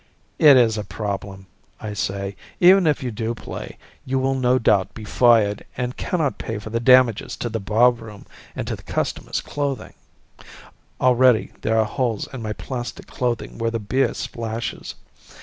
"It 0.39 0.57
is 0.57 0.79
a 0.79 0.83
problem," 0.83 1.45
I 1.79 1.93
say. 1.93 2.35
"Even 2.59 2.87
if 2.87 3.03
you 3.03 3.11
do 3.11 3.35
play, 3.35 3.77
you 4.03 4.17
will 4.17 4.33
no 4.33 4.57
doubt 4.57 4.95
be 4.95 5.03
fired 5.03 5.63
and 5.77 5.95
cannot 5.95 6.39
pay 6.39 6.57
for 6.57 6.71
the 6.71 6.79
damages 6.79 7.37
to 7.37 7.49
the 7.49 7.59
bar 7.59 7.91
room 7.91 8.25
and 8.55 8.65
to 8.65 8.75
the 8.75 8.81
customers' 8.81 9.41
clothing." 9.41 9.93
Already 10.99 11.51
there 11.61 11.77
are 11.77 11.85
holes 11.85 12.27
in 12.33 12.41
my 12.41 12.53
plastic 12.53 13.05
clothing 13.05 13.59
where 13.59 13.69
the 13.69 13.77
beer 13.77 14.15
splashes. 14.15 14.95